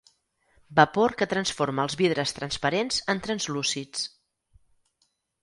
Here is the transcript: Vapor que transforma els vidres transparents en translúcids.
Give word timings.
Vapor 0.77 1.13
que 1.19 1.27
transforma 1.33 1.85
els 1.89 1.97
vidres 1.99 2.33
transparents 2.39 2.99
en 3.15 3.23
translúcids. 3.29 4.09